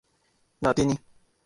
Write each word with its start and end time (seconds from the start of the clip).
لاطینی 0.63 0.99